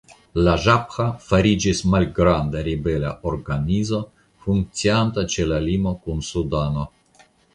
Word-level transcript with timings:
La 0.45 0.53
Ĵabĥa 0.61 1.03
fariĝis 1.25 1.81
malgranda 1.95 2.63
ribela 2.69 3.11
organizo 3.33 4.01
funkcianta 4.47 5.27
ĉe 5.35 5.47
la 5.53 5.63
limo 5.69 5.95
kun 6.07 6.27
Sudano. 6.33 6.91